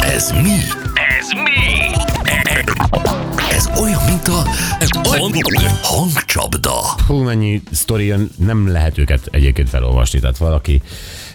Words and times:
Ez 0.00 0.30
mi? 0.30 0.56
Ez 1.18 1.28
mi? 1.44 1.94
Ez 3.50 3.80
olyan, 3.80 4.00
mint 4.06 4.28
a 4.28 4.44
hangcsapda. 5.82 6.72
Hú, 7.06 7.16
mennyi 7.16 7.62
sztori 7.72 8.04
jön, 8.04 8.30
nem 8.36 8.68
lehet 8.68 8.98
őket 8.98 9.28
egyébként 9.30 9.68
felolvasni. 9.68 10.20
Tehát 10.20 10.38
valaki 10.38 10.82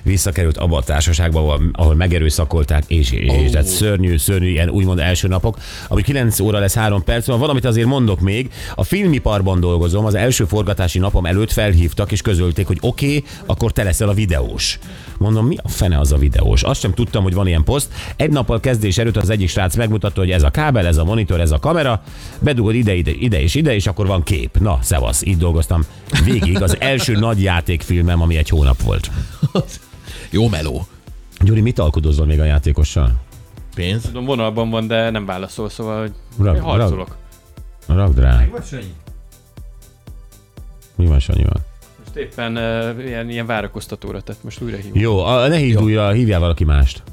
visszakerült 0.04 0.58
abba 0.58 0.78
a 0.78 0.84
társaságba, 0.84 1.60
ahol, 1.74 1.96
megerőszakolták, 1.96 2.84
és, 2.88 3.12
és 3.12 3.30
oh. 3.30 3.50
tehát 3.50 3.68
szörnyű, 3.68 4.18
szörnyű, 4.18 4.50
ilyen 4.50 4.70
úgymond 4.70 5.00
első 5.00 5.28
napok, 5.28 5.58
ami 5.88 6.02
9 6.02 6.40
óra 6.40 6.60
lesz 6.60 6.74
3 6.74 7.04
perc, 7.04 7.26
van 7.26 7.40
valamit 7.40 7.66
azért 7.66 7.88
mondok 7.88 8.20
még, 8.20 8.52
a 8.76 8.84
filmiparban 8.84 9.60
dolgozom, 9.60 10.06
az 10.06 10.16
első 10.16 10.46
forgatási 10.46 11.00
napom 11.00 11.26
előtt 11.26 11.52
felhívtak, 11.52 12.12
és 12.12 12.22
közölték, 12.22 12.68
hogy 12.68 12.78
oké, 12.82 13.06
okay, 13.06 13.24
akkor 13.46 13.72
te 13.72 13.84
leszel 13.84 14.10
a 14.10 14.14
videós. 14.14 14.80
Mondom, 15.18 15.48
mi 15.48 15.56
a 15.64 15.68
fene 15.70 16.00
az 16.00 16.12
a 16.12 16.18
videós? 16.18 16.64
Azt 16.64 16.80
sem 16.80 16.94
tudtam, 16.94 17.24
hogy 17.24 17.34
van 17.34 17.48
ilyen 17.48 17.64
poszt. 17.64 17.94
Egy 18.16 18.30
nappal 18.30 18.60
kezdés 18.60 18.98
előtt 18.98 19.18
az 19.18 19.30
egyik 19.30 19.50
srác 19.50 19.76
megmutatta, 19.76 20.20
hogy 20.20 20.32
ez 20.32 20.44
a 20.44 20.50
kábel, 20.50 20.88
ez 20.88 20.98
a 20.98 21.04
monitor, 21.04 21.40
ez 21.40 21.52
a 21.52 21.60
kamera, 21.60 22.02
bedugod 22.40 22.76
ide, 22.76 22.94
ide, 22.94 23.12
ide 23.12 23.42
és 23.42 23.56
ide, 23.56 23.76
és 23.76 23.88
akkor 23.88 24.08
van 24.08 24.24
kép. 24.24 24.58
Na, 24.60 24.80
szevasz, 24.82 25.26
így 25.26 25.38
dolgoztam 25.38 25.86
végig. 26.24 26.62
Az 26.62 26.78
első 26.80 27.16
nagy 27.16 27.42
játékfilmem, 27.42 28.22
ami 28.22 28.38
egy 28.38 28.50
hónap 28.50 28.82
volt. 28.82 29.12
Jó 30.32 30.48
meló. 30.48 30.88
Gyuri, 31.40 31.62
mit 31.62 31.80
alkudozol 31.80 32.26
még 32.26 32.40
a 32.40 32.44
játékossal? 32.44 33.14
Pénz? 33.76 34.02
Tudom, 34.02 34.26
vonalban 34.26 34.70
van, 34.70 34.88
de 34.88 35.10
nem 35.10 35.26
válaszol, 35.26 35.70
szóval 35.70 36.00
hogy 36.00 36.12
Rag- 36.38 36.56
én 36.56 36.62
harcolok. 36.62 37.18
Rakd 37.88 38.20
rá. 38.20 38.48
Mi 40.96 41.06
van 41.06 41.20
Sanyival? 41.20 41.66
Most 42.00 42.16
éppen 42.16 42.58
uh, 42.58 43.06
ilyen, 43.06 43.30
ilyen 43.30 43.46
várakoztatóra 43.46 44.22
tett, 44.22 44.44
most 44.44 44.62
újra 44.62 44.78
hívom. 44.78 45.00
Jó, 45.02 45.20
a, 45.26 45.48
ne 45.48 45.58
hívd 45.58 45.82
újra, 45.82 46.12
hívjál 46.12 46.40
valaki 46.40 46.64
mást. 46.64 47.04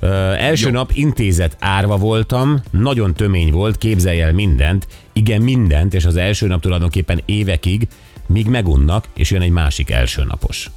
Ö, 0.00 0.32
első 0.32 0.66
Jó. 0.66 0.72
nap 0.72 0.90
intézet 0.92 1.56
árva 1.58 1.96
voltam, 1.96 2.60
nagyon 2.70 3.14
tömény 3.14 3.52
volt, 3.52 3.78
képzelj 3.78 4.20
el 4.20 4.32
mindent, 4.32 4.86
igen 5.12 5.42
mindent, 5.42 5.94
és 5.94 6.04
az 6.04 6.16
első 6.16 6.46
nap 6.46 6.60
tulajdonképpen 6.60 7.20
évekig, 7.24 7.88
míg 8.26 8.46
megunnak, 8.46 9.04
és 9.14 9.30
jön 9.30 9.42
egy 9.42 9.50
másik 9.50 9.90
első 9.90 10.24
napos. 10.24 10.70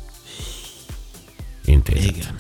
Intézet. 1.66 2.16
Igen. 2.16 2.36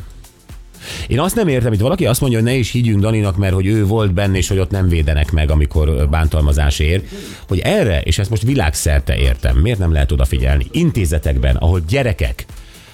Én 1.07 1.19
azt 1.19 1.35
nem 1.35 1.47
értem, 1.47 1.69
hogy 1.69 1.79
valaki 1.79 2.05
azt 2.05 2.21
mondja, 2.21 2.39
hogy 2.39 2.47
ne 2.47 2.55
is 2.55 2.71
higgyünk 2.71 2.99
Daninak, 3.01 3.37
mert 3.37 3.53
hogy 3.53 3.65
ő 3.65 3.85
volt 3.85 4.13
benne, 4.13 4.37
és 4.37 4.47
hogy 4.47 4.59
ott 4.59 4.71
nem 4.71 4.87
védenek 4.87 5.31
meg, 5.31 5.51
amikor 5.51 6.07
bántalmazás 6.09 6.79
ér, 6.79 7.03
hogy 7.47 7.59
erre, 7.59 8.01
és 8.01 8.17
ezt 8.17 8.29
most 8.29 8.43
világszerte 8.43 9.17
értem, 9.17 9.57
miért 9.57 9.79
nem 9.79 9.91
lehet 9.91 10.11
odafigyelni? 10.11 10.65
Intézetekben, 10.71 11.55
ahol 11.55 11.81
gyerekek, 11.87 12.45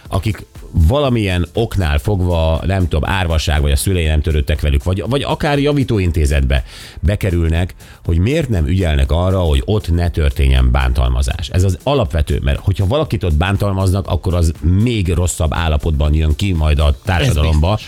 akik 0.10 0.46
valamilyen 0.72 1.48
oknál 1.54 1.98
fogva, 1.98 2.62
nem 2.66 2.88
tudom, 2.88 3.10
árvasság, 3.10 3.62
vagy 3.62 3.72
a 3.72 3.76
szülei 3.76 4.06
nem 4.06 4.22
törődtek 4.22 4.62
velük, 4.62 4.84
vagy, 4.84 5.04
vagy 5.08 5.22
akár 5.22 5.60
javítóintézetbe 5.60 6.64
bekerülnek, 7.00 7.76
hogy 8.06 8.18
miért 8.18 8.50
nem 8.50 8.68
ügyelnek 8.68 9.12
arra, 9.12 9.40
hogy 9.40 9.62
ott 9.66 9.92
ne 9.92 10.10
történjen 10.10 10.72
bántalmazás. 10.72 11.50
Ez 11.50 11.64
az 11.64 11.78
alapvető, 11.84 12.40
mert 12.44 12.60
hogyha 12.60 12.88
valakit 12.88 13.24
ott 13.24 13.36
bántalmaznak, 13.36 14.08
akkor 14.08 14.34
az 14.34 14.54
még 14.62 15.14
rosszabb 15.14 15.54
állapotban 15.54 16.14
jön 16.14 16.36
ki 16.36 16.54
majd 16.54 16.80
a 16.80 16.96
társadalomba 17.04 17.80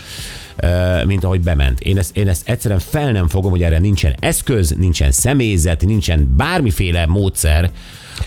ö, 0.56 1.04
mint 1.04 1.24
ahogy 1.24 1.40
bement. 1.40 1.80
Én 1.80 1.98
ezt, 1.98 2.16
én 2.16 2.28
ezt 2.28 2.48
egyszerűen 2.48 2.80
fel 2.80 3.12
nem 3.12 3.28
fogom, 3.28 3.50
hogy 3.50 3.62
erre 3.62 3.78
nincsen 3.78 4.14
eszköz, 4.18 4.74
nincsen 4.78 5.12
személyzet, 5.12 5.84
nincsen 5.84 6.34
bármiféle 6.36 7.06
módszer, 7.06 7.70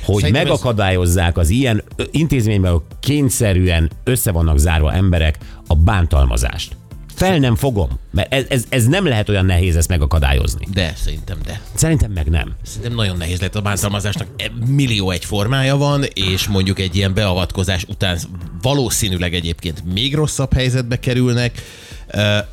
hogy 0.06 0.20
Szerintem 0.20 0.44
megakadályozzák 0.44 1.38
az 1.38 1.50
ilyen 1.50 1.84
intézményben, 2.12 2.72
ahol 2.72 2.86
kényszerűen 3.00 3.92
össze 4.04 4.32
vannak 4.32 4.58
zárva 4.58 4.94
emberek 4.94 5.38
a 5.68 5.76
bántalmazást. 5.76 6.76
Fel 7.16 7.38
nem 7.38 7.56
fogom, 7.56 7.90
mert 8.12 8.34
ez, 8.34 8.46
ez, 8.50 8.66
ez 8.70 8.88
nem 8.88 9.08
lehet 9.08 9.30
olyan 9.30 9.46
nehéz 9.46 9.76
ezt 9.76 9.90
megakadályozni. 9.90 10.68
De, 10.74 10.94
szerintem 10.96 11.38
de. 11.46 11.62
Szerintem 11.74 12.12
meg 12.12 12.30
nem. 12.30 12.56
Szerintem 12.64 12.96
nagyon 12.96 13.18
nehéz 13.18 13.42
lett 13.42 13.56
a 13.56 13.62
bántalmazásnak. 13.62 14.28
E, 14.38 14.52
Millió 14.68 15.12
egy 15.12 15.26
formája 15.26 15.78
van, 15.78 16.04
és 16.14 16.48
mondjuk 16.48 16.80
egy 16.80 16.96
ilyen 16.96 17.14
beavatkozás 17.14 17.86
után 17.88 18.20
valószínűleg 18.66 19.34
egyébként 19.34 19.94
még 19.94 20.16
rosszabb 20.16 20.54
helyzetbe 20.54 21.00
kerülnek. 21.00 21.62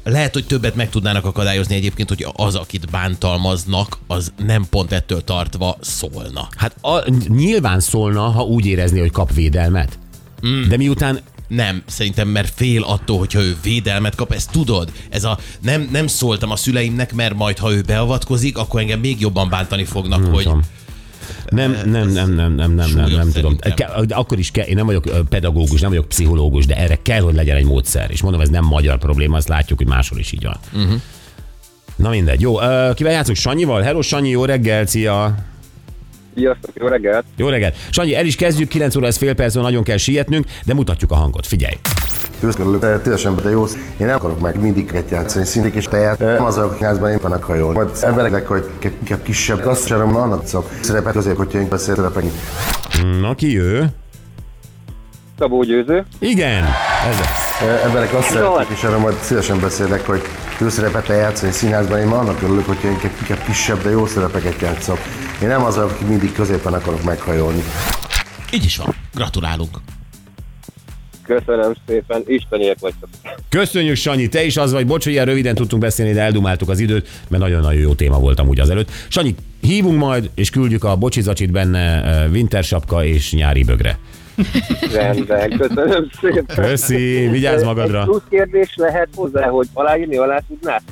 Lehet, 0.04 0.32
hogy 0.32 0.46
többet 0.46 0.74
meg 0.74 0.90
tudnának 0.90 1.24
akadályozni 1.24 1.74
egyébként, 1.74 2.08
hogy 2.08 2.26
az, 2.32 2.54
akit 2.54 2.90
bántalmaznak, 2.90 3.98
az 4.06 4.32
nem 4.46 4.66
pont 4.70 4.92
ettől 4.92 5.24
tartva 5.24 5.76
szólna. 5.80 6.48
Hát 6.56 6.76
a, 6.80 7.10
nyilván 7.28 7.80
szólna, 7.80 8.20
ha 8.20 8.42
úgy 8.42 8.66
érezni, 8.66 9.00
hogy 9.00 9.10
kap 9.10 9.32
védelmet. 9.32 9.98
Mm. 10.46 10.68
De 10.68 10.76
miután 10.76 11.20
Nem, 11.48 11.82
szerintem, 11.86 12.28
mert 12.28 12.52
fél 12.54 12.82
attól, 12.82 13.18
hogyha 13.18 13.40
ő 13.40 13.56
védelmet 13.62 14.14
kap, 14.14 14.32
ezt 14.32 14.50
tudod. 14.50 14.92
Ez 15.10 15.24
a 15.24 15.38
nem, 15.60 15.88
nem 15.92 16.06
szóltam 16.06 16.50
a 16.50 16.56
szüleimnek, 16.56 17.14
mert 17.14 17.34
majd, 17.34 17.58
ha 17.58 17.72
ő 17.72 17.80
beavatkozik, 17.80 18.58
akkor 18.58 18.80
engem 18.80 19.00
még 19.00 19.20
jobban 19.20 19.48
bántani 19.48 19.84
fognak, 19.84 20.24
hogy 20.24 20.42
tudom. 20.42 20.60
Nem, 21.48 21.76
nem, 21.84 22.08
nem, 22.08 22.30
nem, 22.30 22.52
nem, 22.52 22.72
nem, 22.72 22.90
nem, 22.94 23.10
nem 23.10 23.32
tudom. 23.32 23.56
Akkor 24.08 24.38
is 24.38 24.50
kell, 24.50 24.66
én 24.66 24.74
nem 24.74 24.86
vagyok 24.86 25.28
pedagógus, 25.28 25.80
nem 25.80 25.90
vagyok 25.90 26.08
pszichológus, 26.08 26.66
de 26.66 26.76
erre 26.76 26.98
kell, 27.02 27.20
hogy 27.20 27.34
legyen 27.34 27.56
egy 27.56 27.64
módszer. 27.64 28.10
És 28.10 28.22
mondom, 28.22 28.40
ez 28.40 28.48
nem 28.48 28.64
magyar 28.64 28.98
probléma, 28.98 29.36
azt 29.36 29.48
látjuk, 29.48 29.78
hogy 29.78 29.88
máshol 29.88 30.18
is 30.18 30.32
így 30.32 30.44
van. 30.44 30.58
Uh-huh. 30.72 31.00
Na 31.96 32.08
mindegy. 32.08 32.40
Jó, 32.40 32.54
kivel 32.94 33.12
játszunk? 33.12 33.36
Sanyival? 33.36 33.82
Hello, 33.82 34.02
Sanyi, 34.02 34.28
jó 34.28 34.44
reggel, 34.44 34.86
szia! 34.86 35.34
Sziasztok, 36.34 36.70
jó 36.74 36.86
reggelt! 36.86 37.24
Jó 37.36 37.48
reggelt. 37.48 37.76
Sanyi, 37.90 38.14
el 38.14 38.26
is 38.26 38.36
kezdjük, 38.36 38.68
9 38.68 38.96
óra, 38.96 39.06
ez 39.06 39.16
fél 39.16 39.34
perc, 39.34 39.54
van, 39.54 39.62
nagyon 39.62 39.82
kell 39.82 39.96
sietnünk, 39.96 40.46
de 40.64 40.74
mutatjuk 40.74 41.10
a 41.10 41.14
hangot, 41.14 41.46
figyelj. 41.46 41.74
Őszgörülök, 42.40 43.02
teljesen 43.02 43.36
de 43.42 43.50
jó. 43.50 43.64
Én 43.98 44.06
nem 44.06 44.14
akarok 44.14 44.40
meg 44.40 44.60
mindig 44.60 44.90
egy 44.94 45.10
játszani 45.10 45.44
szintik 45.44 45.74
és 45.74 45.84
tejet. 45.84 46.18
Nem 46.18 46.44
az 46.44 46.56
a 46.56 46.76
házban 46.80 47.10
én 47.10 47.18
vannak 47.22 47.44
hajón. 47.44 47.72
Majd 47.72 47.88
embereknek, 48.00 48.46
hogy 48.46 48.70
inkább 48.82 49.22
kisebb, 49.22 49.66
azt 49.66 49.86
sem 49.86 50.16
annak 50.16 50.46
szok. 50.46 50.70
Szerepet 50.80 51.16
azért, 51.16 51.36
hogyha 51.36 51.58
én 51.58 51.68
beszél 51.68 51.94
szerepek. 51.94 52.24
Na, 53.20 53.34
ki 53.34 53.58
ő? 53.58 53.86
Szabó 55.38 55.62
Győző. 55.62 56.04
Igen, 56.18 56.64
ez 57.08 57.18
az. 57.20 57.68
Emberek 57.84 58.14
azt 58.14 58.30
szeretik, 58.30 58.76
és 58.76 58.82
erről 58.82 58.98
majd 58.98 59.16
szívesen 59.20 59.60
beszélek, 59.60 60.06
hogy 60.06 60.20
főszerepet 60.56 61.08
játszani 61.08 61.52
színházban. 61.52 61.98
Én 61.98 62.06
már 62.06 62.18
annak 62.18 62.42
örülök, 62.42 62.66
hogyha 62.66 62.88
inkább 62.88 63.44
kisebb, 63.46 63.82
de 63.82 63.90
jó 63.90 64.06
szerepeket 64.06 64.60
játszok. 64.60 64.98
Én 65.42 65.48
nem 65.48 65.64
az, 65.64 65.76
aki 65.76 66.04
mindig 66.04 66.32
középen 66.32 66.72
akarok 66.72 67.02
meghajolni. 67.02 67.62
így 68.52 68.64
is 68.64 68.76
van. 68.76 68.94
Gratulálunk. 69.14 69.76
Köszönöm 71.24 71.74
szépen, 71.86 72.22
isteniek 72.26 72.76
vagytok. 72.80 73.08
Köszönjük, 73.48 73.96
Sanyi, 73.96 74.28
te 74.28 74.44
is 74.44 74.56
az 74.56 74.72
vagy. 74.72 74.86
Bocs, 74.86 75.04
hogy 75.04 75.12
ilyen 75.12 75.24
röviden 75.24 75.54
tudtunk 75.54 75.82
beszélni, 75.82 76.12
de 76.12 76.20
eldumáltuk 76.20 76.68
az 76.68 76.78
időt, 76.78 77.08
mert 77.28 77.42
nagyon-nagyon 77.42 77.80
jó 77.80 77.94
téma 77.94 78.18
voltam 78.18 78.48
úgy 78.48 78.60
azelőtt. 78.60 78.90
Sanyi, 79.08 79.34
hívunk 79.60 79.98
majd, 79.98 80.30
és 80.34 80.50
küldjük 80.50 80.84
a 80.84 80.96
bocsizacsit 80.96 81.50
benne 81.50 82.02
ö, 82.24 82.28
wintersapka 82.30 83.04
és 83.04 83.32
nyári 83.32 83.64
bögre. 83.64 83.98
Rendben, 84.92 85.58
köszönöm 85.58 86.10
szépen. 86.20 86.64
Köszi, 86.64 87.28
vigyázz 87.30 87.62
magadra. 87.62 88.00
Egy 88.00 88.04
plusz 88.04 88.22
kérdés 88.30 88.74
lehet 88.76 89.08
hozzá, 89.14 89.48
hogy 89.48 89.68
aláírni 89.72 90.16
alá 90.16 90.40
tudnál? 90.48 90.82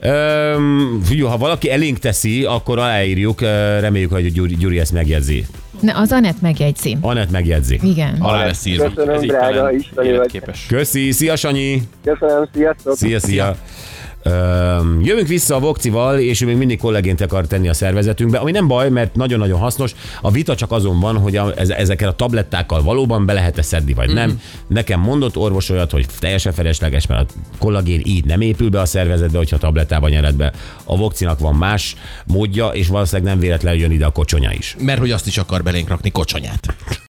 Öm, 0.00 1.00
figyelj, 1.04 1.28
ha 1.28 1.36
valaki 1.38 1.70
elénk 1.70 1.98
teszi, 1.98 2.44
akkor 2.44 2.78
aláírjuk, 2.78 3.40
reméljük, 3.80 4.12
hogy 4.12 4.32
Gyuri, 4.32 4.54
Gyuri 4.56 4.78
ezt 4.78 4.92
megjegyzi. 4.92 5.46
Ne, 5.80 5.96
az 5.96 6.12
Anett 6.12 6.40
megjegyzi. 6.40 6.96
Anett 7.00 7.30
megjegyzi. 7.30 7.78
Igen. 7.82 8.16
Alá 8.20 8.44
lesz 8.44 8.64
írva. 8.64 8.88
Köszönöm, 8.88 9.14
Ez 9.14 9.20
drága, 9.22 9.70
életképes. 10.02 10.66
Köszi, 10.68 11.10
szia 11.10 11.36
Sanyi! 11.36 11.82
Köszönöm, 12.04 12.48
sziasztok! 12.54 12.96
Szia, 12.96 13.20
szia! 13.20 13.56
Öm, 14.28 15.00
jövünk 15.02 15.28
vissza 15.28 15.54
a 15.54 15.58
Vokcival, 15.58 16.18
és 16.18 16.40
ő 16.40 16.46
még 16.46 16.56
mindig 16.56 16.78
kollégént 16.78 17.20
akar 17.20 17.46
tenni 17.46 17.68
a 17.68 17.74
szervezetünkbe, 17.74 18.38
ami 18.38 18.50
nem 18.50 18.66
baj, 18.66 18.90
mert 18.90 19.14
nagyon-nagyon 19.14 19.58
hasznos. 19.58 19.94
A 20.20 20.30
vita 20.30 20.54
csak 20.54 20.72
azon 20.72 21.00
van, 21.00 21.18
hogy 21.18 21.36
a, 21.36 21.52
ez, 21.56 21.68
ezekkel 21.68 22.08
a 22.08 22.12
tablettákkal 22.14 22.82
valóban 22.82 23.26
be 23.26 23.32
lehet-e 23.32 23.62
szedni, 23.62 23.94
vagy 23.94 24.12
nem. 24.12 24.40
Nekem 24.66 25.00
mondott 25.00 25.36
orvos 25.36 25.70
olyat, 25.70 25.90
hogy 25.90 26.06
teljesen 26.18 26.52
felesleges, 26.52 27.06
mert 27.06 27.30
a 27.30 27.56
kollagén 27.58 28.00
így 28.04 28.24
nem 28.24 28.40
épül 28.40 28.68
be 28.70 28.80
a 28.80 28.86
szervezetbe, 28.86 29.38
hogyha 29.38 29.58
tablettában 29.58 30.10
nyered 30.10 30.34
be. 30.34 30.52
A 30.84 30.96
Vokcinak 30.96 31.38
van 31.38 31.54
más 31.54 31.96
módja, 32.26 32.68
és 32.68 32.88
valószínűleg 32.88 33.32
nem 33.32 33.40
véletlenül 33.40 33.80
jön 33.80 33.90
ide 33.90 34.06
a 34.06 34.10
kocsonya 34.10 34.52
is. 34.52 34.76
Mert 34.78 34.98
hogy 34.98 35.10
azt 35.10 35.26
is 35.26 35.38
akar 35.38 35.62
belénk 35.62 35.88
rakni 35.88 36.10
kocsonyát. 36.10 36.74